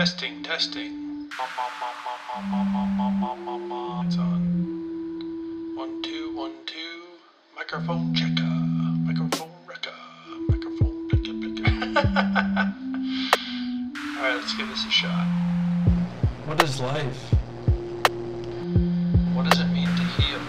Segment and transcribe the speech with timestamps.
[0.00, 1.26] Testing, testing.
[1.26, 1.36] It's
[4.16, 4.40] on.
[5.76, 7.02] One, two, one, two.
[7.54, 8.42] Microphone checker.
[9.04, 9.92] Microphone wrecker.
[10.48, 11.70] Microphone blicker, blicker.
[14.16, 15.26] Alright, let's give this a shot.
[16.46, 17.34] What is life?
[19.34, 20.40] What does it mean to heal?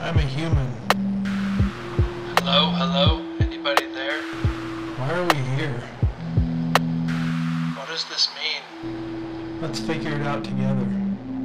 [0.00, 0.70] I'm a human.
[2.40, 3.22] Hello, hello?
[3.40, 4.20] Anybody there?
[4.98, 5.82] Why are we here?
[9.86, 10.86] Figure it out together.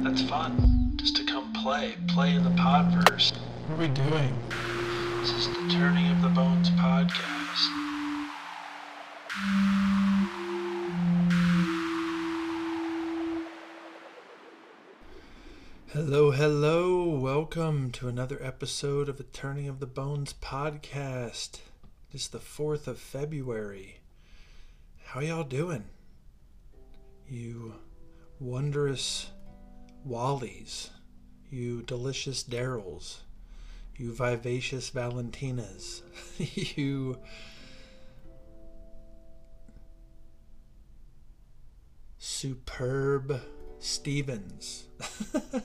[0.02, 0.94] That's fun.
[0.96, 1.96] Just to come play.
[2.08, 3.36] Play in the podverse.
[3.66, 4.34] What are we doing?
[5.20, 7.68] This is the Turning of the Bones podcast.
[15.92, 17.10] Hello, hello.
[17.18, 21.60] Welcome to another episode of the Turning of the Bones podcast.
[22.10, 24.00] It's the 4th of February.
[25.04, 25.84] How y'all doing?
[27.28, 27.74] You
[28.40, 29.30] wondrous
[30.08, 30.88] Wallies,
[31.50, 33.18] you delicious Daryls,
[33.96, 36.00] you vivacious Valentinas,
[36.38, 37.18] you
[42.18, 43.42] superb
[43.78, 44.84] Stevens.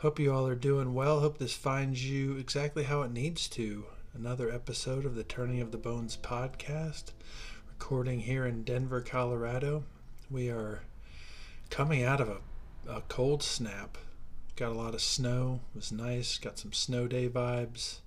[0.00, 1.20] Hope you all are doing well.
[1.20, 3.84] Hope this finds you exactly how it needs to.
[4.14, 7.12] Another episode of the Turning of the Bones podcast,
[7.68, 9.84] recording here in Denver, Colorado.
[10.30, 10.82] We are
[11.70, 12.38] coming out of a,
[12.90, 13.96] a cold snap.
[14.56, 15.60] Got a lot of snow.
[15.74, 16.36] It was nice.
[16.36, 18.00] Got some snow day vibes.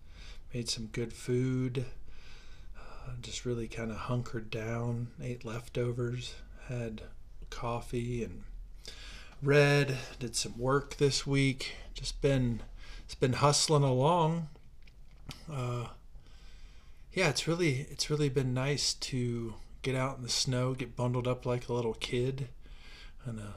[0.54, 1.86] Made some good food.
[2.78, 5.08] Uh, just really kind of hunkered down.
[5.22, 6.36] Ate leftovers.
[6.68, 7.02] Had
[7.50, 8.44] coffee and
[9.42, 9.98] read.
[10.20, 11.74] Did some work this week.
[11.96, 12.62] Just been
[13.04, 14.50] it's been hustling along.
[15.52, 15.88] Uh,
[17.14, 21.28] yeah, it's really it's really been nice to get out in the snow, get bundled
[21.28, 22.50] up like a little kid,
[23.26, 23.54] and uh,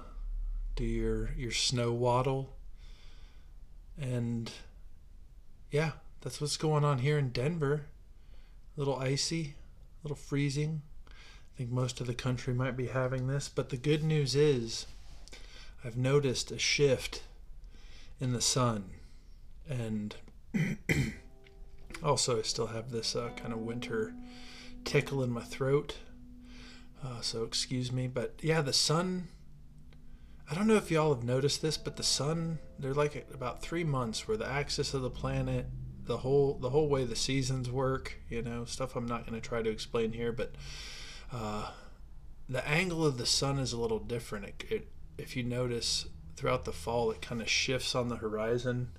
[0.77, 2.57] do your your snow waddle.
[4.01, 4.51] And
[5.71, 7.87] yeah, that's what's going on here in Denver.
[8.77, 9.55] A little icy,
[10.03, 10.83] a little freezing.
[11.09, 14.87] I think most of the country might be having this, but the good news is
[15.85, 17.23] I've noticed a shift
[18.19, 18.91] in the sun
[19.69, 20.17] and
[22.03, 24.15] also I still have this uh, kind of winter
[24.85, 25.97] tickle in my throat.
[27.05, 29.29] Uh, so excuse me, but yeah, the sun.
[30.51, 32.59] I don't know if y'all have noticed this, but the sun.
[32.79, 35.67] They're like about three months where the axis of the planet,
[36.05, 38.21] the whole the whole way the seasons work.
[38.31, 40.55] You know, stuff I'm not going to try to explain here, but
[41.33, 41.71] uh,
[42.49, 44.47] the angle of the sun is a little different.
[44.47, 44.89] It, it,
[45.19, 48.91] if you notice throughout the fall, it kind of shifts on the horizon.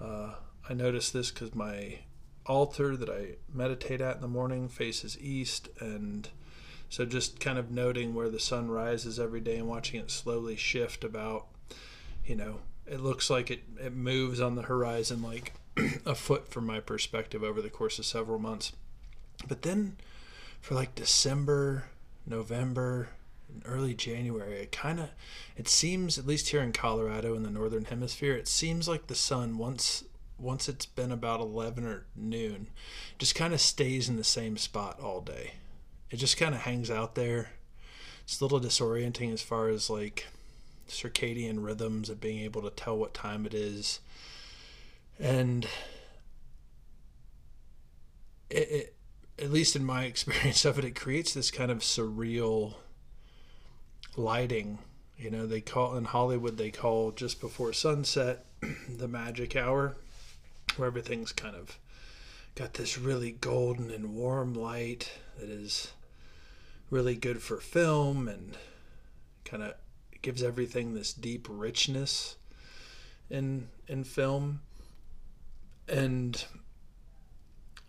[0.00, 0.34] Uh,
[0.68, 1.98] I noticed this because my
[2.46, 6.28] altar that I meditate at in the morning faces east, and
[6.92, 10.56] so just kind of noting where the sun rises every day and watching it slowly
[10.56, 11.46] shift about,
[12.22, 15.54] you know, it looks like it, it moves on the horizon like
[16.04, 18.72] a foot from my perspective over the course of several months.
[19.48, 19.96] But then
[20.60, 21.84] for like December,
[22.26, 23.08] November,
[23.64, 25.08] early January, it kind of
[25.56, 29.14] it seems at least here in Colorado in the northern hemisphere, it seems like the
[29.14, 30.04] sun once
[30.38, 32.66] once it's been about 11 or noon
[33.18, 35.52] just kind of stays in the same spot all day.
[36.12, 37.52] It just kind of hangs out there.
[38.24, 40.26] It's a little disorienting as far as like
[40.86, 44.00] circadian rhythms of being able to tell what time it is.
[45.18, 45.66] And
[48.50, 48.94] it, it
[49.38, 52.74] at least in my experience of it, it creates this kind of surreal
[54.14, 54.80] lighting.
[55.16, 58.44] You know, they call in Hollywood, they call just before sunset
[58.88, 59.96] the magic hour,
[60.76, 61.78] where everything's kind of
[62.54, 65.92] got this really golden and warm light that is
[66.92, 68.56] really good for film and
[69.44, 69.74] kind of
[70.20, 72.36] gives everything this deep richness
[73.28, 74.60] in in film
[75.88, 76.44] and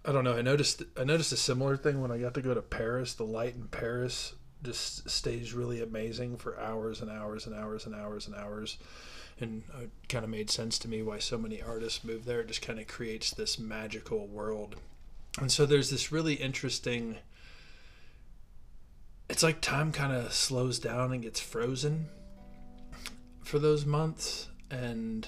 [0.06, 0.36] I don't know.
[0.36, 3.14] I noticed I noticed a similar thing when I got to go to Paris.
[3.14, 7.96] The light in Paris just stays really amazing for hours and hours and hours and
[7.96, 8.78] hours and hours.
[9.40, 12.42] And it kind of made sense to me why so many artists move there.
[12.42, 14.76] It just kind of creates this magical world.
[15.40, 17.18] And so there's this really interesting.
[19.30, 22.08] It's like time kind of slows down and gets frozen
[23.44, 24.50] for those months.
[24.70, 25.28] And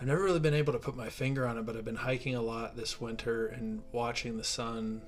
[0.00, 2.34] I've never really been able to put my finger on it, but I've been hiking
[2.34, 5.02] a lot this winter and watching the sun.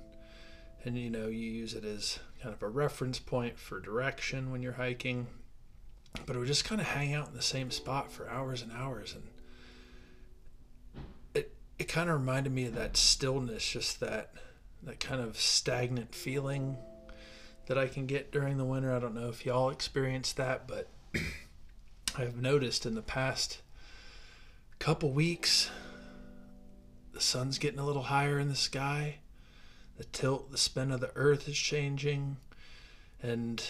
[0.85, 4.63] And you know, you use it as kind of a reference point for direction when
[4.63, 5.27] you're hiking.
[6.27, 8.71] But it would just kind of hang out in the same spot for hours and
[8.71, 9.15] hours.
[9.15, 9.25] And
[11.35, 14.35] it, it kind of reminded me of that stillness, just that,
[14.83, 16.77] that kind of stagnant feeling
[17.67, 18.95] that I can get during the winter.
[18.95, 20.89] I don't know if y'all experience that, but
[22.17, 23.61] I've noticed in the past
[24.79, 25.71] couple weeks
[27.15, 29.17] the sun's getting a little higher in the sky.
[29.97, 32.37] The tilt, the spin of the earth is changing.
[33.23, 33.63] And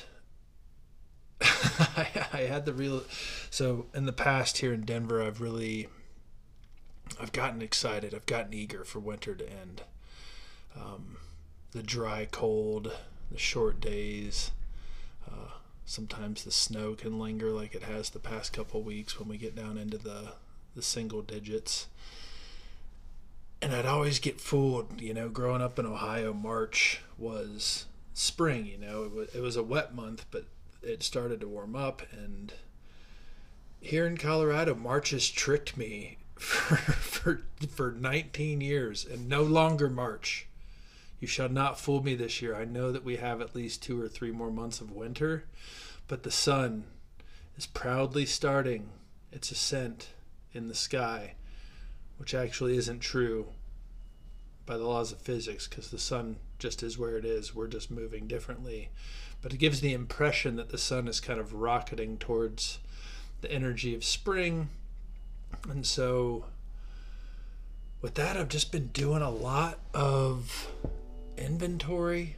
[1.41, 3.05] I, I had the real.
[3.51, 5.89] So in the past here in Denver, I've really.
[7.21, 8.15] I've gotten excited.
[8.15, 9.83] I've gotten eager for winter to end.
[10.75, 11.19] Um,
[11.73, 12.93] the dry cold,
[13.35, 14.53] the short days.
[15.31, 15.51] Uh,
[15.85, 19.55] sometimes the snow can linger like it has the past couple weeks when we get
[19.55, 20.33] down into the,
[20.75, 21.89] the single digits
[23.65, 28.77] and I'd always get fooled, you know, growing up in Ohio, March was spring, you
[28.77, 30.45] know, it was, it was a wet month, but
[30.83, 32.03] it started to warm up.
[32.13, 32.53] And
[33.81, 39.89] here in Colorado, March has tricked me for, for, for 19 years and no longer
[39.89, 40.47] March.
[41.25, 42.55] You shall not fool me this year.
[42.55, 45.45] I know that we have at least two or three more months of winter,
[46.07, 46.85] but the sun
[47.57, 48.91] is proudly starting
[49.33, 50.09] its ascent
[50.53, 51.37] in the sky
[52.19, 53.47] which actually isn't true
[54.67, 57.55] by the laws of physics because the sun just is where it is.
[57.55, 58.91] We're just moving differently.
[59.41, 62.81] But it gives the impression that the sun is kind of rocketing towards
[63.41, 64.69] the energy of spring.
[65.71, 66.45] And so,
[68.03, 70.69] with that, I've just been doing a lot of
[71.37, 72.37] inventory,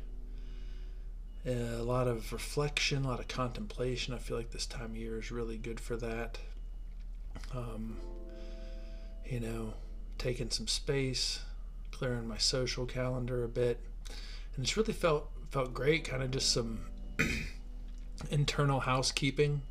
[1.47, 4.15] a lot of reflection, a lot of contemplation.
[4.15, 6.39] I feel like this time of year is really good for that.
[7.55, 7.99] Um,
[9.25, 9.75] you know,
[10.19, 11.41] taking some space,
[11.93, 13.81] clearing my social calendar a bit,
[14.55, 16.05] and it's really felt felt great.
[16.05, 16.81] Kind of just some
[18.31, 19.63] internal housekeeping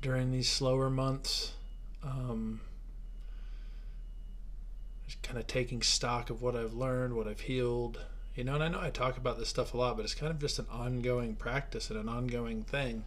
[0.00, 1.52] during these slower months.
[2.02, 2.60] Um,
[5.06, 8.00] just kind of taking stock of what I've learned, what I've healed.
[8.34, 10.32] You know, and I know I talk about this stuff a lot, but it's kind
[10.32, 13.04] of just an ongoing practice and an ongoing thing.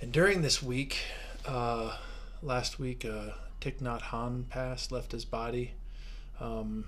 [0.00, 0.98] And during this week,
[1.46, 1.96] uh,
[2.42, 5.74] last week, uh, Thich Nhat Hanh passed, left his body,
[6.40, 6.86] um,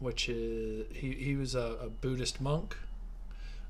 [0.00, 2.76] which is he, he was a, a Buddhist monk.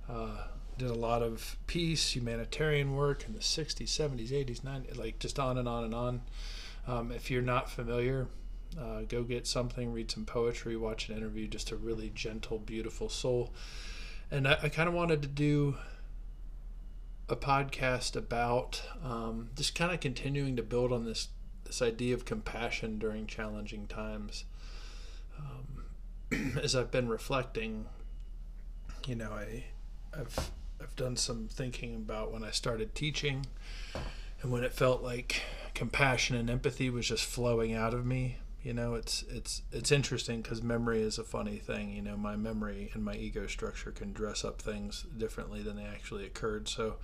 [0.08, 0.44] Uh,
[0.78, 5.38] did a lot of peace, humanitarian work in the 60s, 70s, 80s, 90s, like just
[5.38, 6.22] on and on and on.
[6.86, 8.28] Um, if you're not familiar,
[8.76, 13.08] uh, go get something, read some poetry, watch an interview, just a really gentle, beautiful
[13.08, 13.52] soul.
[14.30, 15.76] And I, I kind of wanted to do
[17.28, 21.28] a podcast about um, just kind of continuing to build on this
[21.64, 24.44] this idea of compassion during challenging times.
[25.38, 27.86] Um, as I've been reflecting,
[29.06, 29.64] you know, I
[30.14, 30.50] I've
[30.80, 33.46] I've done some thinking about when I started teaching,
[34.42, 35.42] and when it felt like
[35.74, 38.36] compassion and empathy was just flowing out of me
[38.68, 42.36] you know it's it's it's interesting because memory is a funny thing you know my
[42.36, 46.68] memory and my ego structure can dress up things differently than they actually occurred.
[46.68, 46.96] So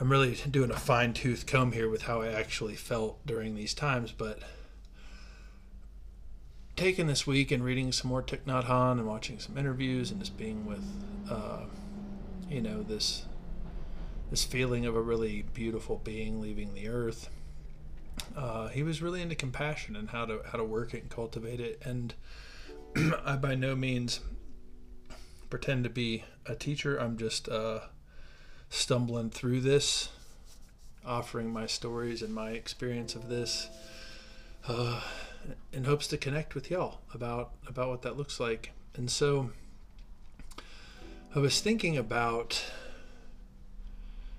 [0.00, 4.10] i'm really doing a fine-tooth comb here with how i actually felt during these times
[4.10, 4.40] but
[6.74, 10.18] taking this week and reading some more Thich Nhat Hanh and watching some interviews and
[10.18, 10.84] just being with
[11.30, 11.60] uh,
[12.50, 13.24] you know this
[14.32, 17.30] this feeling of a really beautiful being leaving the earth
[18.36, 21.60] uh, he was really into compassion and how to how to work it and cultivate
[21.60, 21.80] it.
[21.84, 22.14] And
[23.24, 24.20] I by no means
[25.50, 26.96] pretend to be a teacher.
[26.96, 27.80] I'm just uh,
[28.68, 30.08] stumbling through this,
[31.04, 33.68] offering my stories and my experience of this,
[34.68, 35.00] uh,
[35.72, 38.72] in hopes to connect with y'all about about what that looks like.
[38.94, 39.50] And so,
[41.34, 42.64] I was thinking about.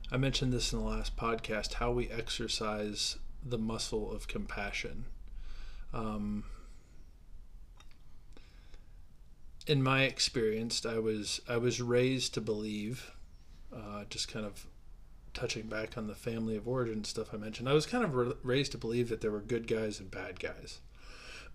[0.09, 5.05] I mentioned this in the last podcast how we exercise the muscle of compassion.
[5.93, 6.43] Um,
[9.65, 13.11] in my experience, I was I was raised to believe,
[13.75, 14.65] uh, just kind of
[15.33, 17.69] touching back on the family of origin stuff I mentioned.
[17.69, 20.39] I was kind of re- raised to believe that there were good guys and bad
[20.39, 20.79] guys.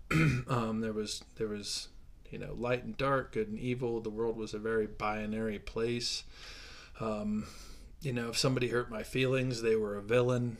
[0.47, 1.89] um, there was there was
[2.29, 3.99] you know light and dark, good and evil.
[3.99, 6.23] The world was a very binary place.
[6.99, 7.47] Um,
[8.01, 10.57] you know, if somebody hurt my feelings, they were a villain.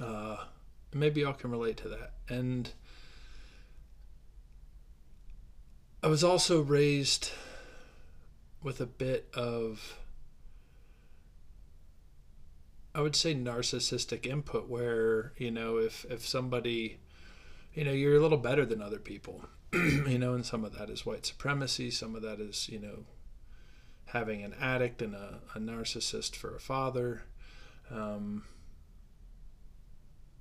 [0.00, 0.36] Uh,
[0.92, 2.12] maybe y'all can relate to that.
[2.28, 2.70] And
[6.02, 7.30] I was also raised
[8.62, 9.98] with a bit of,
[12.94, 16.98] I would say, narcissistic input where, you know, if, if somebody,
[17.74, 20.90] you know, you're a little better than other people, you know, and some of that
[20.90, 23.04] is white supremacy, some of that is, you know,
[24.06, 27.22] having an addict and a, a narcissist for a father.
[27.90, 28.44] Um,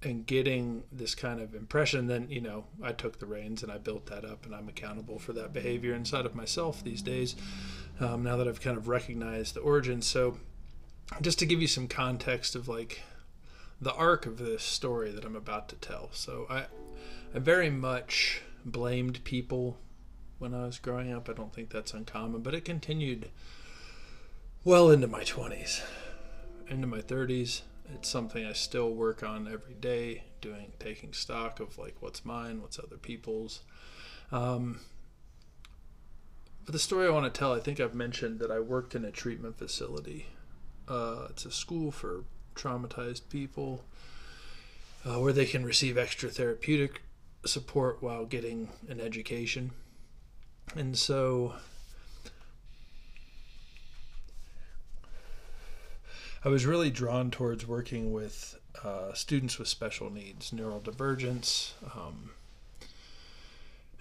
[0.05, 3.77] and getting this kind of impression then you know i took the reins and i
[3.77, 7.35] built that up and i'm accountable for that behavior inside of myself these days
[7.99, 10.01] um, now that i've kind of recognized the origin.
[10.01, 10.37] So
[11.21, 13.01] just to give you some context of like
[13.81, 16.09] the arc of this story that i'm about to tell.
[16.11, 16.65] So i
[17.35, 19.77] i very much blamed people
[20.39, 21.29] when i was growing up.
[21.29, 23.29] I don't think that's uncommon but it continued
[24.63, 25.81] well into my 20s
[26.69, 27.61] into my 30s
[27.93, 32.61] it's something I still work on every day, doing taking stock of like what's mine,
[32.61, 33.61] what's other people's.
[34.31, 34.79] Um,
[36.65, 39.03] but the story I want to tell, I think I've mentioned that I worked in
[39.03, 40.27] a treatment facility.
[40.87, 42.23] Uh, it's a school for
[42.55, 43.83] traumatized people
[45.05, 47.01] uh, where they can receive extra therapeutic
[47.45, 49.71] support while getting an education.
[50.75, 51.55] And so
[56.45, 62.31] I was really drawn towards working with uh, students with special needs, neurodivergence, um,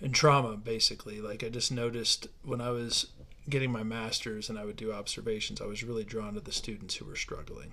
[0.00, 1.20] and trauma, basically.
[1.20, 3.06] Like, I just noticed when I was
[3.48, 6.96] getting my master's and I would do observations, I was really drawn to the students
[6.96, 7.72] who were struggling.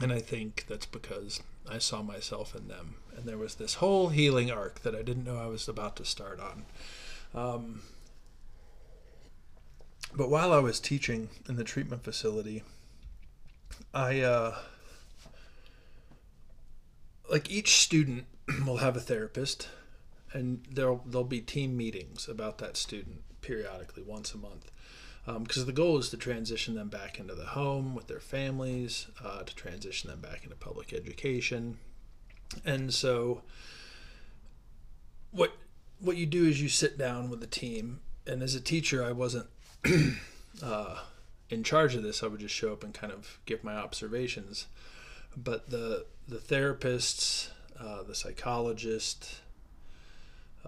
[0.00, 2.96] And I think that's because I saw myself in them.
[3.16, 6.04] And there was this whole healing arc that I didn't know I was about to
[6.04, 6.64] start on.
[7.34, 7.82] Um,
[10.14, 12.62] but while I was teaching in the treatment facility,
[13.94, 14.56] I uh
[17.30, 18.26] like each student
[18.66, 19.68] will have a therapist
[20.32, 24.70] and there'll there'll be team meetings about that student periodically once a month.
[25.24, 29.06] Because um, the goal is to transition them back into the home with their families
[29.24, 31.78] uh, to transition them back into public education.
[32.64, 33.42] And so
[35.30, 35.52] what
[36.00, 39.10] what you do is you sit down with the team and as a teacher i
[39.12, 39.46] wasn't
[40.62, 40.98] uh,
[41.52, 44.66] in charge of this, I would just show up and kind of give my observations.
[45.36, 49.40] But the the therapists, uh, the psychologist,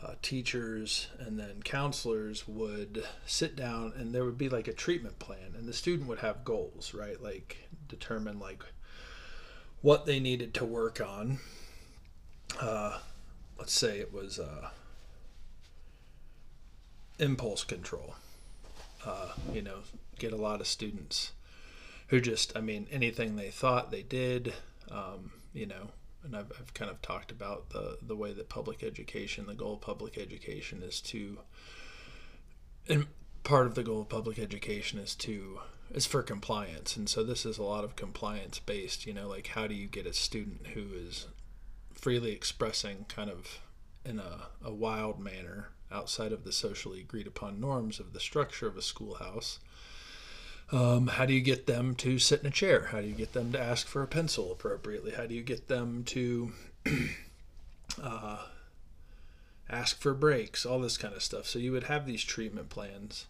[0.00, 5.18] uh, teachers, and then counselors would sit down, and there would be like a treatment
[5.18, 7.20] plan, and the student would have goals, right?
[7.20, 8.62] Like determine like
[9.80, 11.38] what they needed to work on.
[12.60, 12.98] Uh,
[13.58, 14.68] let's say it was uh,
[17.18, 18.16] impulse control.
[19.06, 19.80] Uh, you know,
[20.18, 21.32] get a lot of students
[22.08, 24.54] who just, I mean, anything they thought they did,
[24.90, 25.90] um, you know,
[26.22, 29.74] and I've, I've kind of talked about the, the way that public education, the goal
[29.74, 31.38] of public education is to,
[32.88, 33.06] and
[33.42, 35.60] part of the goal of public education is to,
[35.92, 36.96] is for compliance.
[36.96, 39.86] And so this is a lot of compliance based, you know, like how do you
[39.86, 41.26] get a student who is
[41.92, 43.60] freely expressing kind of
[44.04, 48.66] in a, a wild manner outside of the socially agreed upon norms of the structure
[48.66, 49.58] of a schoolhouse
[50.72, 52.86] um, how do you get them to sit in a chair?
[52.90, 55.12] How do you get them to ask for a pencil appropriately?
[55.12, 56.52] How do you get them to
[58.02, 58.38] uh,
[59.68, 60.64] ask for breaks?
[60.64, 61.46] All this kind of stuff.
[61.46, 63.26] So you would have these treatment plans,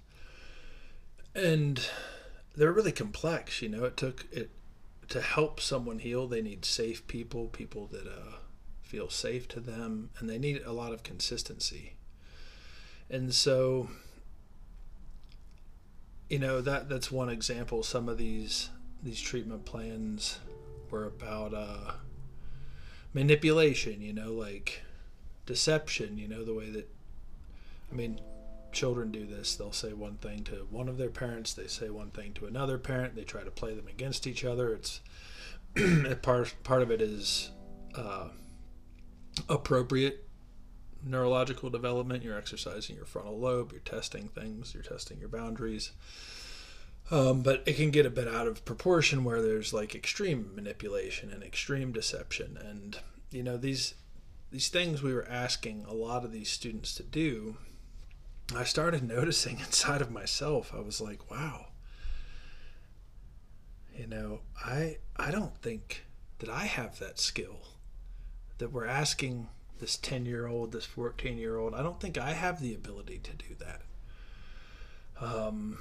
[1.35, 1.87] and
[2.57, 3.61] they're really complex.
[3.61, 4.51] You know, it took it
[5.09, 6.29] to help someone heal.
[6.29, 8.37] They need safe people, people that uh,
[8.81, 11.95] feel safe to them, and they need a lot of consistency.
[13.11, 13.89] And so
[16.29, 17.83] you know that that's one example.
[17.83, 18.71] Some of these
[19.03, 20.41] these treatment plans
[20.91, 21.93] were about uh,
[23.13, 24.01] manipulation.
[24.01, 24.83] You know, like
[25.47, 26.19] deception.
[26.19, 26.89] You know, the way that
[27.93, 28.21] I mean,
[28.73, 29.55] children do this.
[29.55, 31.53] They'll say one thing to one of their parents.
[31.53, 33.15] They say one thing to another parent.
[33.15, 34.75] They try to play them against each other.
[34.75, 35.01] It's
[36.23, 37.51] part part of it is
[37.95, 38.29] uh,
[39.49, 40.24] appropriate
[41.05, 45.93] neurological development, you're exercising your frontal lobe, you're testing things, you're testing your boundaries.
[47.11, 51.31] Um, but it can get a bit out of proportion where there's like extreme manipulation
[51.31, 52.57] and extreme deception.
[52.57, 52.99] And,
[53.31, 53.95] you know, these
[54.51, 57.57] these things we were asking a lot of these students to do,
[58.57, 60.73] I started noticing inside of myself.
[60.75, 61.67] I was like, wow.
[63.95, 66.07] You know, I I don't think
[66.39, 67.61] that I have that skill
[68.59, 69.49] that we're asking
[69.81, 71.75] this 10 year old, this 14 year old.
[71.75, 73.83] I don't think I have the ability to do that.
[75.21, 75.79] Um,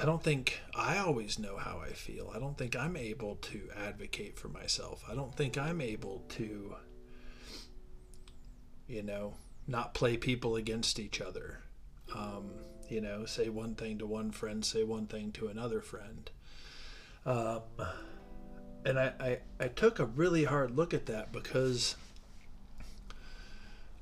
[0.00, 2.30] I don't think I always know how I feel.
[2.34, 5.04] I don't think I'm able to advocate for myself.
[5.10, 6.74] I don't think I'm able to,
[8.86, 9.34] you know,
[9.66, 11.60] not play people against each other.
[12.14, 12.50] Um,
[12.88, 16.30] you know, say one thing to one friend, say one thing to another friend.
[17.24, 17.62] Um,
[18.84, 21.96] and I, I, I took a really hard look at that because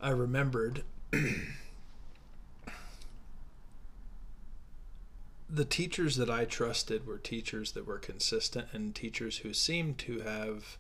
[0.05, 0.85] I remembered
[5.49, 10.21] the teachers that I trusted were teachers that were consistent and teachers who seemed to
[10.21, 10.77] have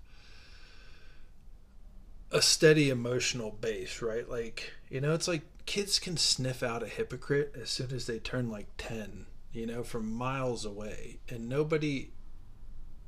[2.31, 4.29] a steady emotional base, right?
[4.29, 8.19] Like, you know, it's like kids can sniff out a hypocrite as soon as they
[8.19, 11.17] turn like 10, you know, from miles away.
[11.31, 12.11] And nobody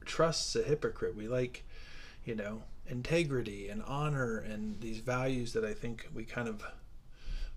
[0.07, 1.15] trusts a hypocrite.
[1.15, 1.67] We like,
[2.25, 6.63] you know, integrity and honor and these values that I think we kind of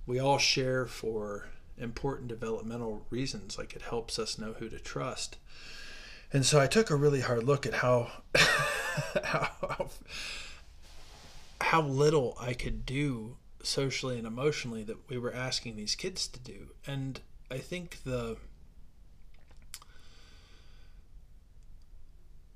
[0.06, 5.38] we all share for important developmental reasons like it helps us know who to trust.
[6.32, 8.10] And so I took a really hard look at how
[9.24, 9.90] how
[11.62, 16.40] how little I could do socially and emotionally that we were asking these kids to
[16.40, 16.70] do.
[16.88, 17.20] And
[17.52, 18.38] I think the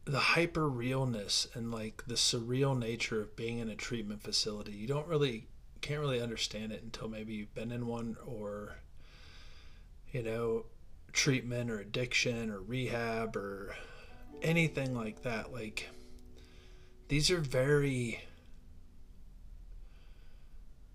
[0.06, 4.88] the hyper realness and like the surreal nature of being in a treatment facility you
[4.88, 5.48] don't really
[5.82, 8.76] can't really understand it until maybe you've been in one or
[10.12, 10.66] you know
[11.14, 13.76] treatment or addiction or rehab or
[14.42, 15.54] anything like that.
[15.54, 15.90] Like
[17.08, 18.24] these are very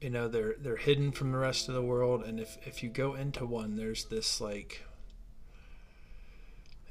[0.01, 2.25] you know they're they're hidden from the rest of the world.
[2.25, 4.83] And if if you go into one there's this like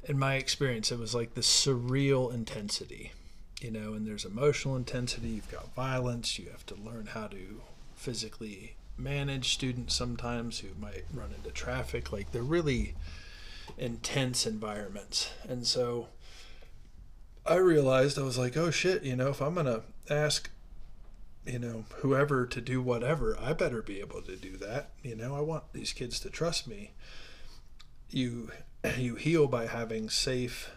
[0.08, 3.12] in my experience, it was like this surreal intensity,
[3.60, 7.60] you know, and there's emotional intensity, you've got violence, you have to learn how to
[7.94, 12.10] physically manage students sometimes who might run into traffic.
[12.10, 12.94] Like they're really
[13.76, 15.30] intense environments.
[15.46, 16.08] And so
[17.46, 20.50] I realized I was like, oh shit, you know, if I'm going to ask,
[21.46, 24.90] you know, whoever to do whatever, I better be able to do that.
[25.02, 26.92] You know, I want these kids to trust me.
[28.10, 28.50] You
[28.96, 30.70] you heal by having safe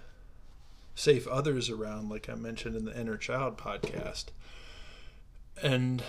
[0.96, 4.26] safe others around like i mentioned in the inner child podcast.
[5.62, 6.04] And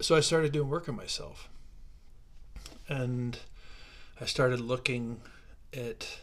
[0.00, 1.48] so i started doing work on myself.
[2.88, 3.38] And
[4.20, 5.20] i started looking
[5.72, 6.18] at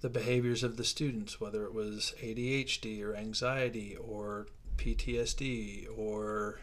[0.00, 6.60] the behaviors of the students whether it was adhd or anxiety or ptsd or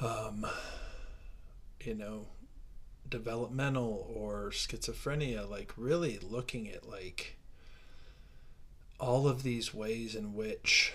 [0.00, 0.46] um,
[1.82, 2.26] you know
[3.08, 7.36] developmental or schizophrenia, like really looking at like
[8.98, 10.94] all of these ways in which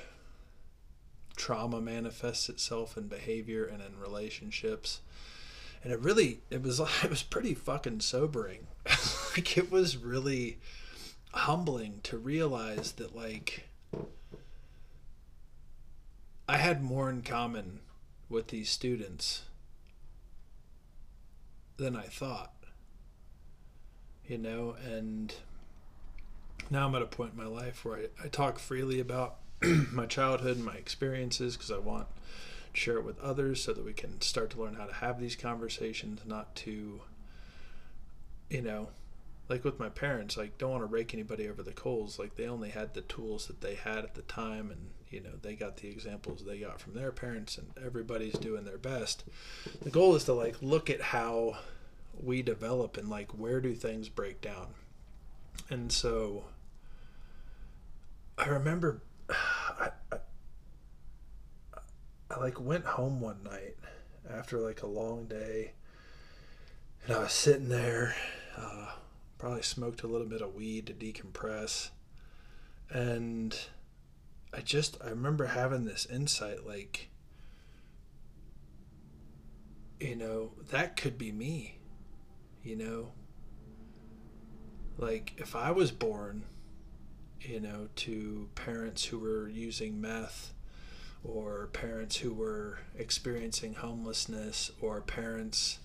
[1.35, 4.99] trauma manifests itself in behavior and in relationships.
[5.83, 8.67] And it really it was it was pretty fucking sobering.
[9.35, 10.59] like it was really
[11.31, 13.69] humbling to realize that like
[16.47, 17.81] I had more in common
[18.27, 19.43] with these students
[21.79, 22.53] than I thought.
[24.27, 25.33] You know, and
[26.69, 29.37] now I'm at a point in my life where I, I talk freely about
[29.91, 33.83] my childhood and my experiences because I want to share it with others so that
[33.83, 37.01] we can start to learn how to have these conversations, not to,
[38.51, 38.89] you know,
[39.49, 42.19] like with my parents, like don't want to rake anybody over the coals.
[42.19, 45.31] Like they only had the tools that they had at the time, and you know
[45.41, 49.23] they got the examples they got from their parents, and everybody's doing their best.
[49.81, 51.57] The goal is to like look at how
[52.21, 54.67] we develop and like where do things break down.
[55.69, 56.45] And so
[58.37, 60.17] I remember I, I,
[62.31, 63.75] I like went home one night
[64.29, 65.71] after like a long day
[67.05, 68.15] and I was sitting there
[68.57, 68.91] uh,
[69.39, 71.89] probably smoked a little bit of weed to decompress.
[72.91, 73.57] And
[74.53, 77.09] i just i remember having this insight like
[79.99, 81.75] you know that could be me
[82.63, 83.11] you know?
[84.97, 86.43] Like if i was born
[87.41, 90.53] you know to parents who were using meth
[91.23, 95.79] or parents who were experiencing homelessness or parents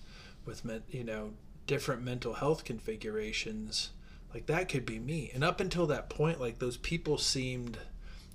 [0.45, 1.31] with you know
[1.67, 3.89] different mental health configurations
[4.33, 5.31] like that could be me.
[5.33, 7.77] And up until that point like those people seemed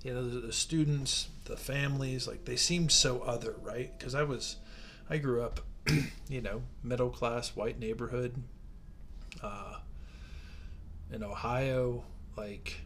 [0.03, 3.91] you know the, the students the families like they seemed so other right?
[3.97, 4.57] Because i was
[5.09, 5.59] i grew up
[6.29, 8.41] you know middle class white neighborhood
[9.43, 9.77] uh,
[11.11, 12.03] in ohio
[12.37, 12.81] like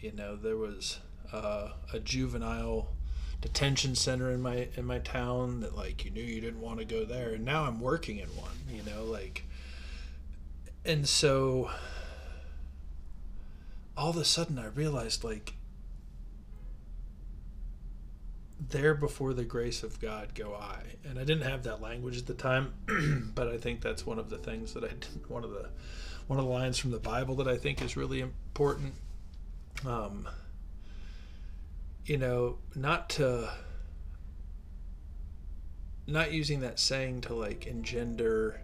[0.00, 0.98] you know there was
[1.32, 2.88] uh, a juvenile
[3.40, 6.84] detention center in my in my town that like you knew you didn't want to
[6.84, 9.44] go there and now i'm working in one you know like
[10.84, 11.70] and so
[13.96, 15.54] all of a sudden I realized like
[18.70, 20.78] there before the grace of God go I.
[21.04, 22.72] And I didn't have that language at the time,
[23.34, 25.68] but I think that's one of the things that I did, one of the
[26.28, 28.94] one of the lines from the Bible that I think is really important.
[29.84, 30.28] Um,
[32.06, 33.50] you know, not to
[36.06, 38.60] not using that saying to like engender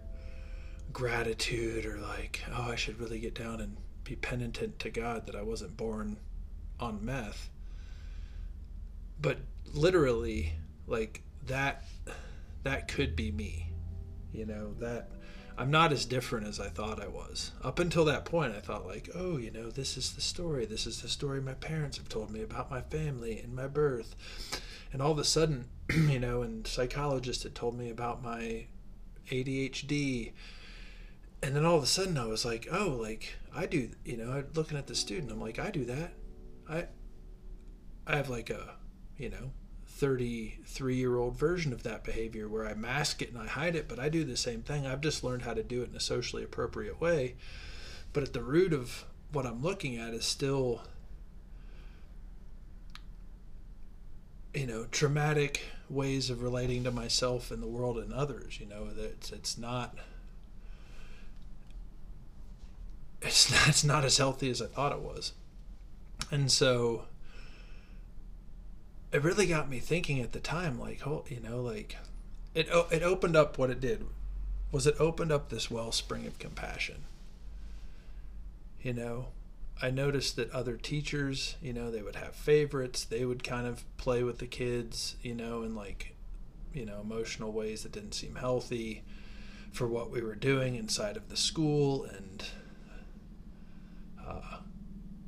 [0.91, 5.35] gratitude or like, oh, I should really get down and be penitent to God that
[5.35, 6.17] I wasn't born
[6.79, 7.49] on meth.
[9.21, 9.39] But
[9.73, 10.53] literally
[10.87, 11.83] like that
[12.63, 13.69] that could be me
[14.31, 15.09] you know that
[15.57, 17.51] i'm not as different as i thought i was.
[17.63, 20.65] Up until that point i thought like oh you know this is the story.
[20.65, 24.15] This is the story my parents have told me about my family and my birth.
[24.91, 28.65] And all of a sudden you know and psychologists had told me about my
[29.29, 30.31] adhd
[31.41, 34.43] and then all of a sudden i was like oh like i do you know
[34.55, 36.11] looking at the student i'm like i do that
[36.69, 36.85] i
[38.07, 38.75] i have like a
[39.17, 39.51] you know
[39.99, 43.89] 33 year old version of that behavior where I mask it and I hide it,
[43.89, 44.87] but I do the same thing.
[44.87, 47.35] I've just learned how to do it in a socially appropriate way.
[48.13, 50.83] But at the root of what I'm looking at is still,
[54.53, 58.57] you know, traumatic ways of relating to myself and the world and others.
[58.57, 59.97] You know, that it's, it's not.
[63.21, 65.33] It's not, it's not as healthy as I thought it was.
[66.31, 67.05] And so
[69.11, 71.97] it really got me thinking at the time like oh you know like
[72.53, 74.05] it it opened up what it did.
[74.71, 77.03] Was it opened up this wellspring of compassion?
[78.81, 79.27] You know
[79.81, 83.03] i noticed that other teachers you know they would have favorites.
[83.03, 86.15] They would kind of play with the kids you know in like
[86.73, 89.03] you know emotional ways that didn't seem healthy
[89.71, 92.03] for what we were doing inside of the school.
[92.03, 92.43] And
[94.29, 94.57] uh,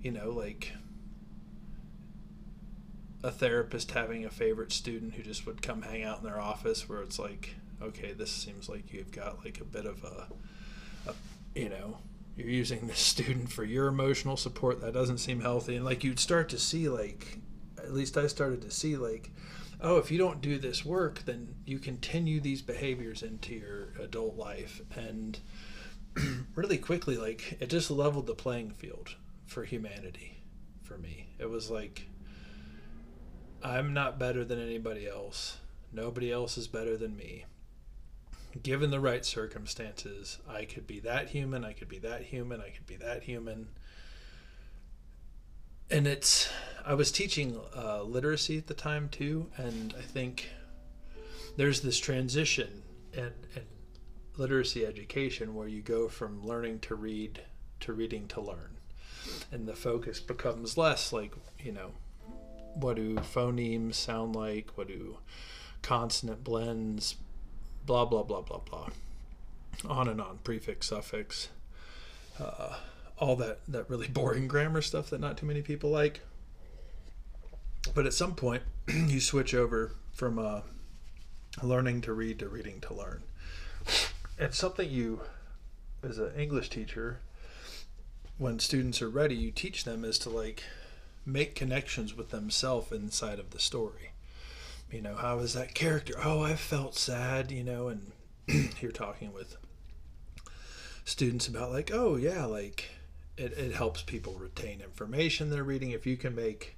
[0.01, 0.73] you know like
[3.23, 6.89] a therapist having a favorite student who just would come hang out in their office
[6.89, 10.27] where it's like okay this seems like you've got like a bit of a,
[11.09, 11.13] a
[11.53, 11.97] you know
[12.35, 14.81] you're using this student for your emotional support.
[14.81, 15.75] That doesn't seem healthy.
[15.75, 17.39] And like you'd start to see like
[17.77, 19.31] at least i started to see like
[19.81, 24.37] oh if you don't do this work then you continue these behaviors into your adult
[24.37, 24.81] life.
[24.95, 25.39] And
[26.56, 30.41] really quickly like it just leveled the playing field for humanity
[30.84, 32.08] for me it was like
[33.63, 35.58] I'm not better than anybody else.
[35.93, 37.45] Nobody else is better than me.
[38.62, 42.69] Given the right circumstances, I could be that human, I could be that human, I
[42.69, 43.69] could be that human.
[45.89, 46.50] And it's,
[46.86, 50.50] I was teaching uh, literacy at the time too, and I think
[51.56, 53.63] there's this transition in, in
[54.37, 57.41] literacy education where you go from learning to read
[57.81, 58.77] to reading to learn.
[59.51, 61.91] And the focus becomes less like, you know,
[62.73, 64.71] what do phonemes sound like?
[64.75, 65.17] What do
[65.81, 67.15] consonant blends?
[67.85, 68.89] Blah, blah, blah, blah, blah.
[69.89, 71.49] On and on, prefix, suffix,
[72.39, 72.77] uh,
[73.17, 76.21] all that, that really boring grammar stuff that not too many people like.
[77.93, 80.61] But at some point, you switch over from uh,
[81.63, 83.23] learning to read to reading to learn.
[84.41, 85.21] And something you,
[86.01, 87.19] as an English teacher,
[88.39, 90.63] when students are ready, you teach them is to like
[91.27, 94.13] make connections with themselves inside of the story.
[94.89, 96.15] You know, how is that character?
[96.17, 98.13] Oh, I felt sad, you know, and
[98.82, 99.58] you're talking with
[101.06, 102.89] students about like, oh yeah, like
[103.38, 105.91] it, it helps people retain information they're reading.
[105.91, 106.77] If you can make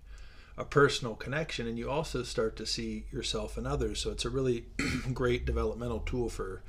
[0.57, 4.01] a personal connection and you also start to see yourself and others.
[4.01, 4.65] So it's a really
[5.13, 6.61] great developmental tool for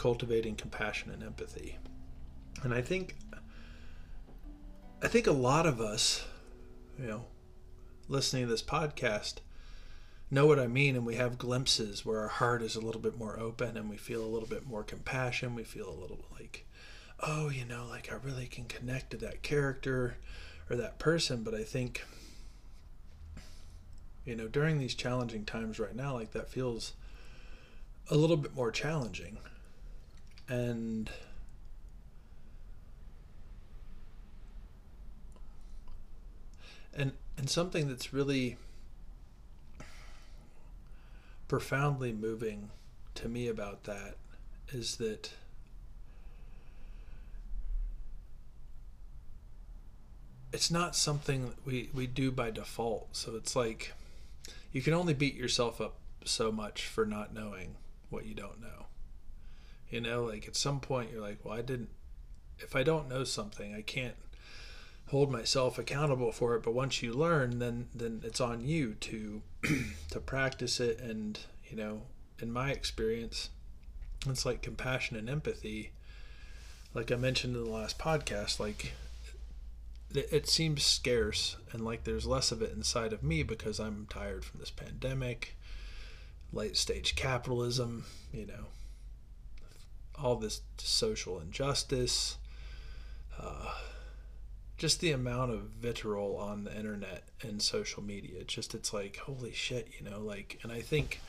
[0.00, 1.76] cultivating compassion and empathy.
[2.62, 3.16] And I think
[5.02, 6.24] I think a lot of us
[6.98, 7.26] you know,
[8.08, 9.40] listening to this podcast
[10.30, 13.18] know what I mean, and we have glimpses where our heart is a little bit
[13.18, 15.54] more open and we feel a little bit more compassion.
[15.54, 16.66] We feel a little like,
[17.20, 20.16] oh, you know, like I really can connect to that character
[20.70, 21.42] or that person.
[21.42, 22.06] But I think,
[24.24, 26.94] you know, during these challenging times right now, like that feels
[28.10, 29.36] a little bit more challenging.
[30.50, 31.08] And
[36.92, 38.58] and and something that's really
[41.48, 42.70] profoundly moving
[43.14, 44.16] to me about that
[44.72, 45.30] is that
[50.52, 53.16] it's not something we, we do by default.
[53.16, 53.92] So it's like
[54.72, 57.76] you can only beat yourself up so much for not knowing
[58.10, 58.86] what you don't know.
[59.90, 61.90] You know, like at some point you're like, well, I didn't,
[62.58, 64.14] if I don't know something, I can't
[65.08, 66.62] hold myself accountable for it.
[66.62, 69.42] But once you learn then then it's on you to
[70.10, 71.00] to practice it.
[71.00, 72.02] And you know
[72.40, 73.50] in my experience
[74.26, 75.92] it's like compassion and empathy.
[76.94, 78.92] Like i mentioned in the last podcast like
[80.14, 84.06] it, it seems scarce and like there's less of it inside of me because i'm
[84.10, 85.56] tired from this pandemic
[86.52, 88.66] late stage capitalism you know
[90.22, 92.36] all this social injustice
[93.40, 93.74] uh,
[94.76, 98.40] just the amount of vitriol on the internet and social media.
[98.40, 101.20] It's just it's like holy shit, you know, like and I think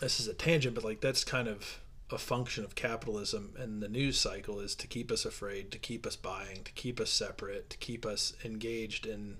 [0.00, 1.80] this is a tangent, but like that's kind of
[2.12, 6.06] a function of capitalism and the news cycle is to keep us afraid, to keep
[6.06, 9.38] us buying, to keep us separate, to keep us engaged in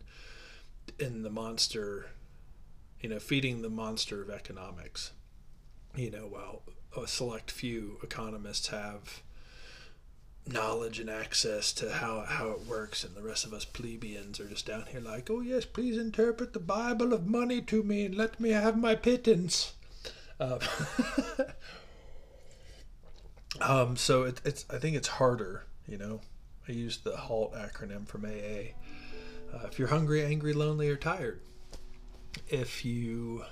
[0.98, 2.10] in the monster,
[3.00, 5.12] you know, feeding the monster of economics.
[5.96, 6.62] You know, while
[6.96, 9.22] a select few economists have
[10.46, 14.48] knowledge and access to how, how it works and the rest of us plebeians are
[14.48, 18.14] just down here like oh yes please interpret the bible of money to me and
[18.14, 19.74] let me have my pittance.
[20.40, 20.58] Uh,
[23.60, 26.20] um, so it, it's i think it's harder you know.
[26.68, 28.72] I use the halt acronym from aa
[29.54, 31.40] uh, if you're hungry angry lonely or tired
[32.48, 33.44] if you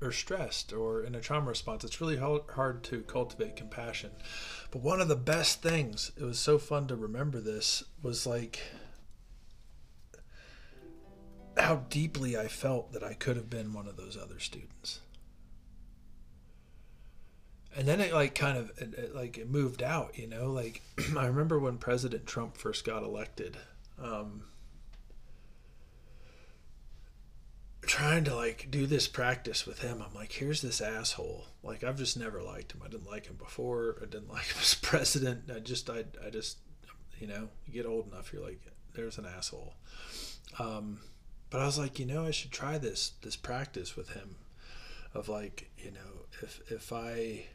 [0.00, 4.10] or stressed or in a trauma response, it's really hard to cultivate compassion.
[4.70, 8.60] But one of the best things, it was so fun to remember this, was like
[11.56, 15.00] how deeply I felt that I could have been one of those other students.
[17.76, 20.50] And then it like kind of it, it like it moved out, you know.
[20.50, 20.82] Like
[21.16, 23.56] I remember when President Trump first got elected.
[24.00, 24.44] Um,
[27.88, 30.04] trying to like do this practice with him.
[30.06, 31.46] I'm like, here's this asshole.
[31.62, 32.82] Like I've just never liked him.
[32.84, 33.96] I didn't like him before.
[34.02, 35.50] I didn't like him as president.
[35.54, 36.58] I just I I just
[37.18, 38.60] you know, you get old enough, you're like,
[38.94, 39.74] there's an asshole.
[40.58, 41.00] Um,
[41.50, 44.36] but I was like, you know, I should try this this practice with him
[45.14, 47.46] of like, you know, if if I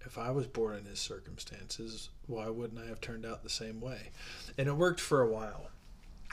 [0.00, 3.80] if I was born in his circumstances, why wouldn't I have turned out the same
[3.80, 4.10] way?
[4.56, 5.68] And it worked for a while.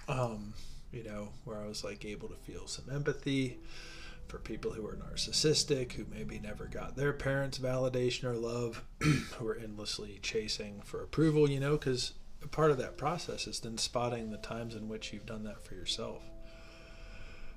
[0.08, 0.54] Um,
[0.94, 3.60] you know, where I was like able to feel some empathy
[4.28, 9.48] for people who are narcissistic, who maybe never got their parents' validation or love, who
[9.48, 12.14] are endlessly chasing for approval, you know, because
[12.52, 15.76] part of that process is then spotting the times in which you've done that for
[15.76, 16.24] yourself.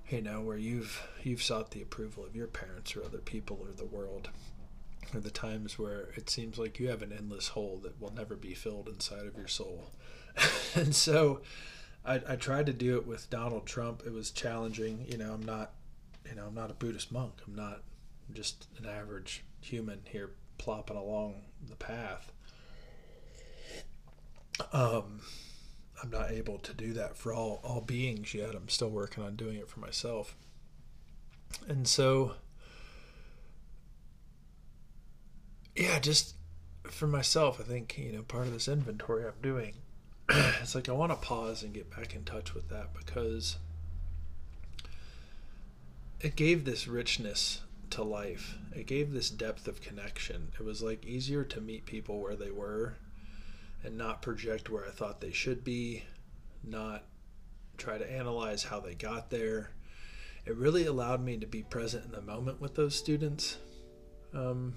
[0.09, 3.73] You know, where you've you've sought the approval of your parents or other people or
[3.73, 4.31] the world.
[5.15, 8.35] Or the times where it seems like you have an endless hole that will never
[8.35, 9.91] be filled inside of your soul.
[10.75, 11.43] and so
[12.07, 14.03] I, I tried to do it with Donald Trump.
[14.07, 15.05] It was challenging.
[15.09, 15.73] You know, I'm not,
[16.29, 17.35] you know, I'm not a Buddhist monk.
[17.47, 17.83] I'm not
[18.29, 22.33] I'm just an average human here plopping along the path.
[24.73, 25.21] Um,
[26.03, 28.55] I'm not able to do that for all all beings yet.
[28.55, 30.37] I'm still working on doing it for myself.
[31.69, 32.35] And so,
[35.75, 36.37] yeah, just
[36.85, 39.75] for myself, I think you know part of this inventory I'm doing
[40.29, 43.59] it's like I want to pause and get back in touch with that because
[46.21, 47.61] it gave this richness
[47.91, 48.57] to life.
[48.75, 50.53] It gave this depth of connection.
[50.59, 52.95] It was like easier to meet people where they were
[53.85, 56.03] and not project where I thought they should be,
[56.65, 57.05] not
[57.77, 59.71] try to analyze how they got there.
[60.45, 63.59] It really allowed me to be present in the moment with those students.
[64.35, 64.75] Um,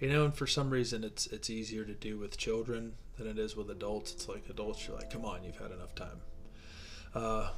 [0.00, 3.38] you know, and for some reason it's it's easier to do with children than it
[3.38, 4.12] is with adults.
[4.12, 6.20] It's like adults, you're like, come on, you've had enough time.
[7.14, 7.50] Uh,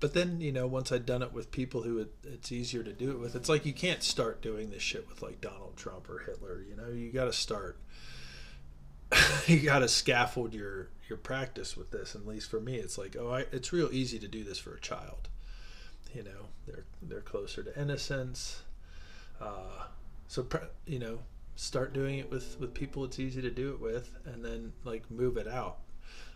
[0.00, 2.92] but then you know, once I'd done it with people who it, it's easier to
[2.92, 6.08] do it with, it's like you can't start doing this shit with like Donald Trump
[6.08, 6.62] or Hitler.
[6.68, 7.78] You know, you got to start.
[9.46, 12.14] you got to scaffold your your practice with this.
[12.14, 14.74] At least for me, it's like, oh, I, it's real easy to do this for
[14.74, 15.28] a child.
[16.14, 18.62] You know, they're they're closer to innocence.
[19.40, 19.84] Uh,
[20.28, 20.46] so
[20.86, 21.20] you know,
[21.56, 25.10] start doing it with with people it's easy to do it with, and then like
[25.10, 25.78] move it out.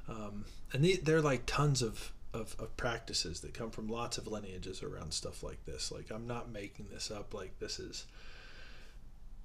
[0.09, 4.19] Um, and the, there are like tons of, of of practices that come from lots
[4.19, 5.93] of lineages around stuff like this.
[5.93, 7.35] Like I'm not making this up.
[7.35, 8.07] Like this is,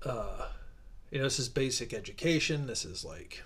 [0.06, 0.48] uh,
[1.12, 2.68] you know, this is basic education.
[2.68, 3.44] This is like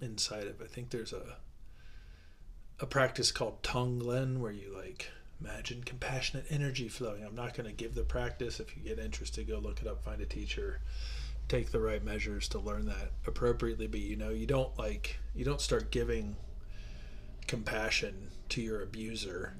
[0.00, 0.60] inside of.
[0.60, 1.36] I think there's a
[2.78, 7.24] a practice called Tonglen where you like Imagine compassionate energy flowing.
[7.24, 8.58] I'm not going to give the practice.
[8.58, 10.80] If you get interested, go look it up, find a teacher,
[11.48, 13.86] take the right measures to learn that appropriately.
[13.86, 16.36] But you know, you don't like, you don't start giving
[17.46, 19.54] compassion to your abuser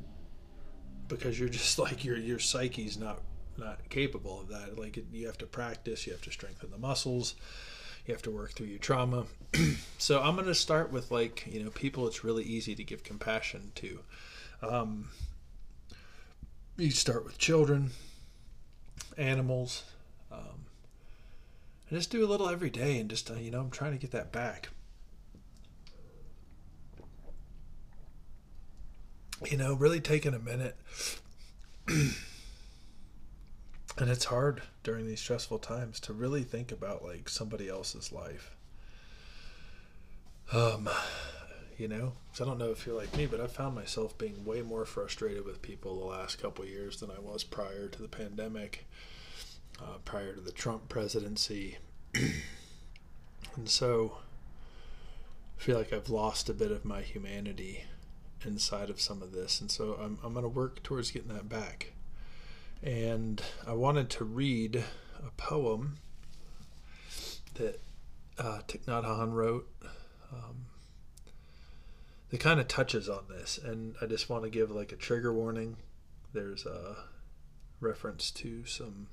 [1.09, 3.21] because you're just like your your psyche's not
[3.59, 4.79] not capable of that.
[4.79, 7.35] Like you have to practice, you have to strengthen the muscles,
[8.07, 9.27] you have to work through your trauma.
[9.99, 13.05] so I'm going to start with like you know people it's really easy to give
[13.05, 14.01] compassion to.
[14.63, 15.09] Um,
[16.77, 17.91] you start with children,
[19.17, 19.85] animals,
[20.31, 20.67] um,
[21.89, 22.99] and just do a little every day.
[22.99, 24.69] And just, uh, you know, I'm trying to get that back.
[29.51, 30.77] You know, really taking a minute.
[31.89, 32.11] and
[33.99, 38.55] it's hard during these stressful times to really think about like somebody else's life.
[40.53, 40.89] Um,
[41.79, 44.63] you know, I don't know if you're like me, but I found myself being way
[44.63, 48.87] more frustrated with people the last couple years than I was prior to the pandemic,
[49.81, 51.79] uh, prior to the Trump presidency.
[52.15, 54.19] and so
[55.59, 57.85] I feel like I've lost a bit of my humanity
[58.45, 59.61] inside of some of this.
[59.61, 61.93] And so I'm, I'm going to work towards getting that back.
[62.83, 64.83] And I wanted to read
[65.19, 65.99] a poem
[67.55, 67.81] that
[68.39, 69.69] uh, Thich Nhat Hanh wrote
[70.33, 70.67] um,
[72.31, 73.59] that kind of touches on this.
[73.59, 75.77] And I just want to give like a trigger warning.
[76.33, 76.97] There's a
[77.81, 79.09] reference to some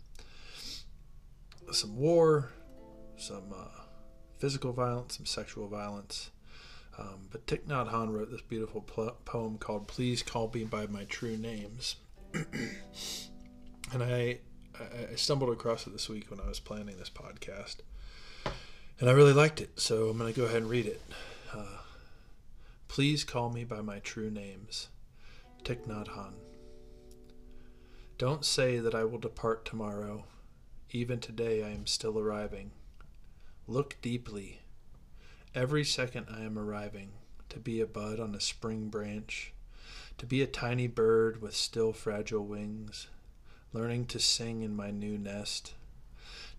[1.72, 2.52] some war,
[3.16, 3.84] some uh,
[4.38, 6.32] physical violence, some sexual violence.
[6.98, 10.86] Um, but Thich Nhat Hanh wrote this beautiful po- poem called "Please Call Me by
[10.86, 11.96] My True Names,"
[12.34, 14.40] and I,
[14.80, 17.78] I stumbled across it this week when I was planning this podcast,
[19.00, 19.80] and I really liked it.
[19.80, 21.02] So I'm going to go ahead and read it.
[21.52, 21.78] Uh,
[22.94, 24.90] Please call me by my true names,
[25.64, 26.36] Thich Nhat Hanh.
[28.20, 30.26] Don't say that I will depart tomorrow.
[30.92, 32.70] Even today I am still arriving.
[33.66, 34.60] Look deeply.
[35.56, 37.14] Every second I am arriving,
[37.50, 39.54] to be a bud on a spring branch,
[40.20, 43.08] to be a tiny bird with still fragile wings,
[43.74, 45.74] learning to sing in my new nest,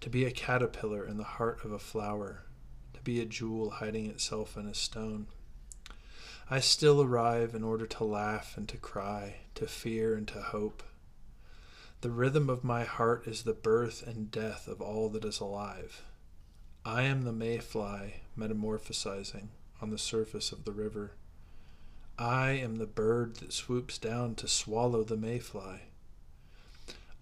[0.01, 2.42] to be a caterpillar in the heart of a flower,
[2.92, 5.29] to be a jewel hiding itself in a stone.
[6.50, 10.83] I still arrive in order to laugh and to cry, to fear and to hope.
[12.02, 16.02] The rhythm of my heart is the birth and death of all that is alive.
[16.85, 19.48] I am the mayfly metamorphosizing
[19.80, 21.12] on the surface of the river.
[22.18, 25.80] I am the bird that swoops down to swallow the mayfly.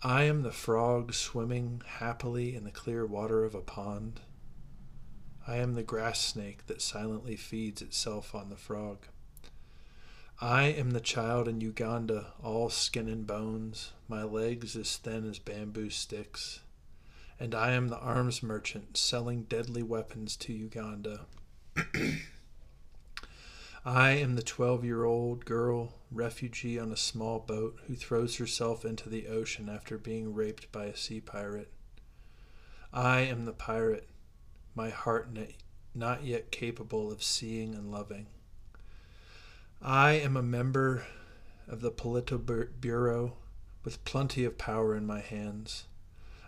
[0.03, 4.21] I am the frog swimming happily in the clear water of a pond.
[5.47, 9.07] I am the grass snake that silently feeds itself on the frog.
[10.43, 15.39] I am the child in Uganda, all skin and bones, my legs as thin as
[15.39, 16.59] bamboo sticks.
[17.39, 21.27] And I am the arms merchant selling deadly weapons to Uganda.
[23.85, 28.85] I am the 12 year old girl, refugee on a small boat, who throws herself
[28.85, 31.71] into the ocean after being raped by a sea pirate.
[32.93, 34.09] I am the pirate,
[34.75, 35.29] my heart
[35.95, 38.27] not yet capable of seeing and loving.
[39.85, 41.05] I am a member
[41.67, 43.33] of the Politburo
[43.83, 45.87] with plenty of power in my hands.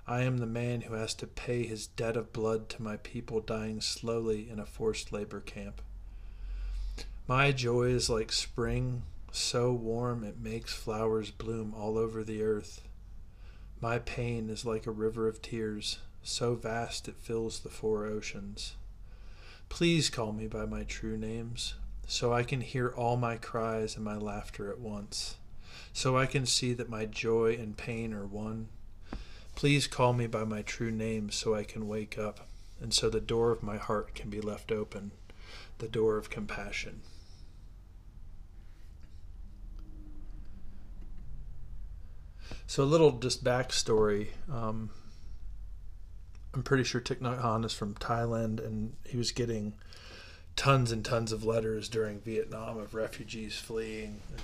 [0.06, 3.40] I am the man who has to pay his debt of blood to my people
[3.40, 5.82] dying slowly in a forced labor camp.
[7.26, 12.82] My joy is like spring, so warm it makes flowers bloom all over the earth.
[13.80, 18.76] My pain is like a river of tears, so vast it fills the four oceans.
[19.68, 21.74] Please call me by my true names,
[22.06, 25.36] so I can hear all my cries and my laughter at once,
[25.92, 28.68] so I can see that my joy and pain are one.
[29.54, 32.46] Please call me by my true name so I can wake up,
[32.80, 35.12] and so the door of my heart can be left open,
[35.78, 37.02] the door of compassion.
[42.66, 44.28] So, a little just backstory.
[44.50, 44.90] Um,
[46.54, 49.74] I'm pretty sure Thich Nhat Hanh is from Thailand, and he was getting
[50.56, 54.42] tons and tons of letters during Vietnam of refugees fleeing and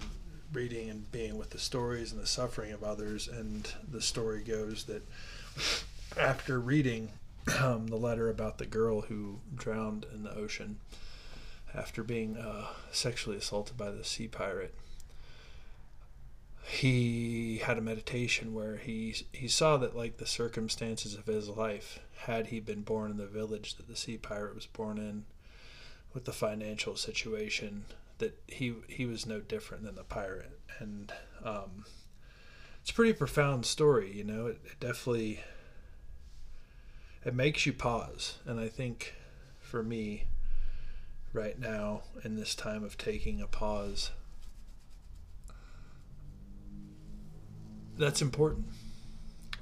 [0.53, 3.29] reading and being with the stories and the suffering of others.
[3.29, 5.07] And the story goes that
[6.19, 7.11] after reading
[7.61, 10.79] um, the letter about the girl who drowned in the ocean
[11.75, 14.75] after being uh, sexually assaulted by the sea pirate,
[16.65, 22.01] he had a meditation where he he saw that like the circumstances of his life
[22.25, 25.25] had he been born in the village that the sea pirate was born in
[26.13, 27.85] with the financial situation
[28.19, 30.59] that he he was no different than the pirate.
[30.79, 31.13] And
[31.45, 31.85] um,
[32.81, 34.47] it's a pretty profound story you know?
[34.47, 35.41] It, it definitely
[37.25, 38.39] it makes you pause.
[38.47, 39.15] And i think
[39.59, 40.25] for me
[41.33, 44.11] right now in this time of taking a pause
[47.97, 48.67] that's important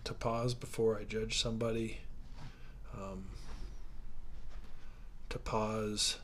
[0.05, 1.99] to pause before i judge somebody
[2.95, 3.27] um,
[5.29, 6.17] to pause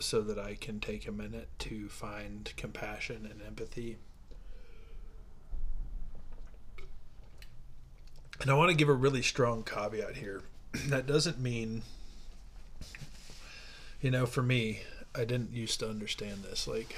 [0.00, 3.96] so that I can take a minute to find compassion and empathy.
[8.40, 10.42] And I want to give a really strong caveat here.
[10.86, 11.82] that doesn't mean,
[14.00, 14.80] you know, for me,
[15.14, 16.68] I didn't used to understand this.
[16.68, 16.96] Like,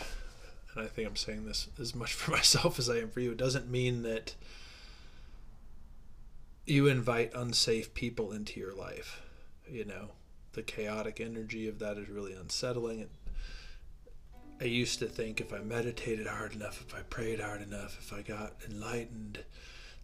[0.74, 3.32] and I think I'm saying this as much for myself as I am for you.
[3.32, 4.34] It doesn't mean that
[6.66, 9.22] you invite unsafe people into your life,
[9.68, 10.10] you know.
[10.52, 13.08] The chaotic energy of that is really unsettling.
[14.60, 18.12] I used to think if I meditated hard enough, if I prayed hard enough, if
[18.12, 19.38] I got enlightened,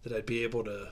[0.03, 0.91] that I'd be able to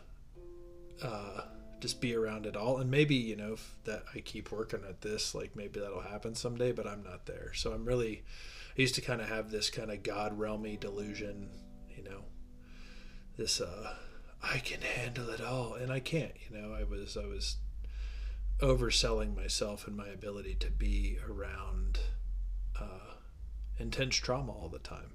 [1.02, 1.42] uh,
[1.80, 2.78] just be around it all.
[2.78, 6.72] And maybe, you know, that I keep working at this, like maybe that'll happen someday,
[6.72, 7.54] but I'm not there.
[7.56, 8.24] So I'm really,
[8.78, 11.50] I used to kind of have this kind of God realmy delusion,
[11.96, 12.26] you know,
[13.38, 13.96] this, uh,
[14.44, 15.74] I can handle it all.
[15.74, 17.58] And I can't, you know, I was, I was
[18.62, 22.00] overselling myself and my ability to be around
[22.80, 23.16] uh,
[23.78, 25.12] intense trauma all the time.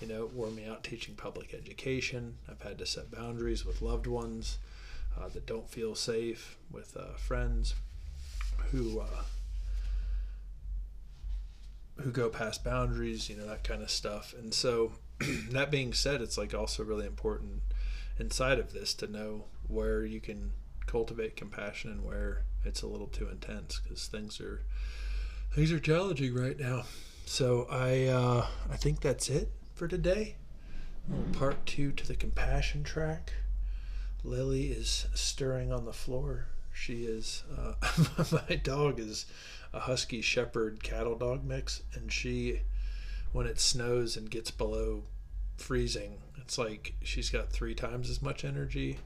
[0.00, 2.36] You know, it wore me out teaching public education.
[2.50, 4.58] I've had to set boundaries with loved ones
[5.18, 7.74] uh, that don't feel safe, with uh, friends
[8.70, 9.22] who uh,
[12.02, 13.30] who go past boundaries.
[13.30, 14.34] You know that kind of stuff.
[14.38, 14.92] And so,
[15.50, 17.62] that being said, it's like also really important
[18.18, 20.52] inside of this to know where you can
[20.86, 24.62] cultivate compassion and where it's a little too intense because things are
[25.52, 26.84] things are challenging right now.
[27.26, 30.36] So I uh, I think that's it for today.
[31.32, 33.32] Part two to the compassion track.
[34.24, 36.46] Lily is stirring on the floor.
[36.72, 37.74] She is uh,
[38.48, 39.26] my dog is
[39.72, 42.62] a husky shepherd cattle dog mix, and she
[43.32, 45.04] when it snows and gets below
[45.56, 48.98] freezing, it's like she's got three times as much energy,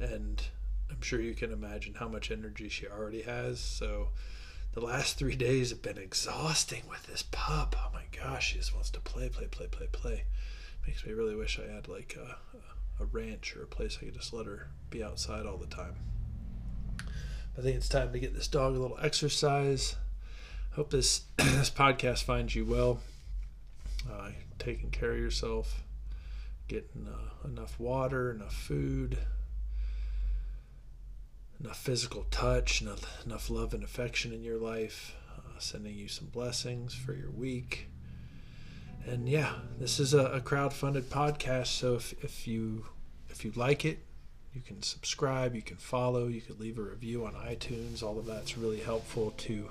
[0.00, 0.42] and
[0.90, 3.60] I'm sure you can imagine how much energy she already has.
[3.60, 4.08] So
[4.72, 7.76] the last three days have been exhausting with this pup.
[7.78, 10.24] Oh my gosh, she just wants to play, play, play, play, play.
[10.86, 12.36] Makes me really wish I had like a,
[13.02, 15.94] a ranch or a place I could just let her be outside all the time.
[17.56, 19.96] I think it's time to get this dog a little exercise.
[20.72, 23.00] Hope this this podcast finds you well.
[24.10, 25.82] Uh, taking care of yourself,
[26.66, 29.18] getting uh, enough water, enough food,
[31.60, 36.28] enough physical touch, enough, enough love and affection in your life, uh, sending you some
[36.28, 37.88] blessings for your week.
[39.06, 42.86] And yeah, this is a, a crowd-funded podcast, so if, if you
[43.28, 43.98] if you like it,
[44.52, 48.02] you can subscribe, you can follow, you can leave a review on iTunes.
[48.02, 49.70] All of that's really helpful to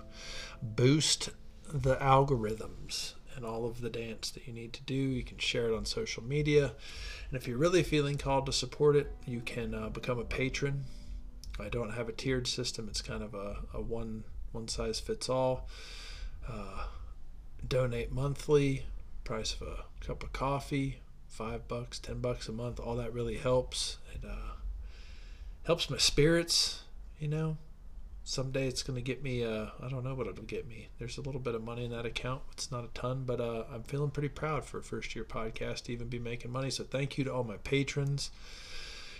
[0.62, 1.30] boost
[1.72, 4.94] the algorithms and all of the dance that you need to do.
[4.94, 6.74] You can share it on social media.
[7.30, 10.84] And if you're really feeling called to support it, you can uh, become a patron.
[11.60, 12.88] I don't have a tiered system.
[12.90, 15.68] It's kind of a, a one one size fits all.
[16.48, 16.86] Uh,
[17.68, 18.86] donate monthly,
[19.24, 22.80] price of a cup of coffee, five bucks, ten bucks a month.
[22.80, 23.98] All that really helps.
[24.14, 24.54] It uh,
[25.66, 26.82] helps my spirits.
[27.20, 27.58] You know,
[28.24, 29.44] someday it's going to get me.
[29.44, 30.90] Uh, I don't know what it'll get me.
[31.00, 32.42] There's a little bit of money in that account.
[32.54, 35.84] It's not a ton, but uh, I'm feeling pretty proud for a first year podcast
[35.84, 36.70] to even be making money.
[36.70, 38.32] So thank you to all my patrons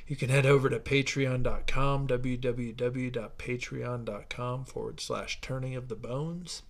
[0.08, 6.62] you can head over to patreon.com, www.patreon.com forward slash turning of the bones.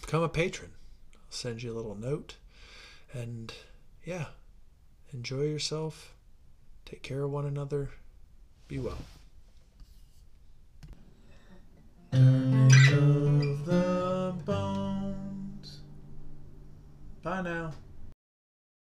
[0.00, 0.72] Become a patron.
[1.14, 2.36] I'll send you a little note.
[3.12, 3.52] And
[4.04, 4.26] yeah,
[5.12, 6.14] enjoy yourself.
[6.84, 7.90] Take care of one another.
[8.68, 8.98] Be well.
[12.12, 15.80] Turning of the bones.
[17.22, 17.72] Bye now.